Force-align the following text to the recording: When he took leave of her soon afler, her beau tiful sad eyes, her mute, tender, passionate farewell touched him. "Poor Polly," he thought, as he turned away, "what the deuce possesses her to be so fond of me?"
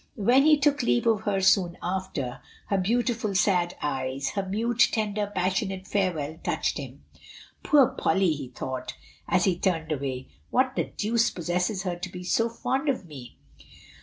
When 0.17 0.45
he 0.47 0.57
took 0.57 0.81
leave 0.81 1.05
of 1.05 1.21
her 1.25 1.41
soon 1.41 1.77
afler, 1.83 2.39
her 2.69 2.77
beau 2.79 3.03
tiful 3.03 3.35
sad 3.35 3.75
eyes, 3.83 4.29
her 4.31 4.41
mute, 4.43 4.89
tender, 4.91 5.27
passionate 5.35 5.85
farewell 5.87 6.39
touched 6.41 6.79
him. 6.79 7.03
"Poor 7.61 7.87
Polly," 7.89 8.31
he 8.33 8.47
thought, 8.47 8.95
as 9.27 9.43
he 9.43 9.55
turned 9.55 9.91
away, 9.91 10.27
"what 10.49 10.75
the 10.75 10.85
deuce 10.85 11.29
possesses 11.29 11.83
her 11.83 11.95
to 11.95 12.09
be 12.11 12.23
so 12.23 12.49
fond 12.49 12.89
of 12.89 13.05
me?" 13.05 13.37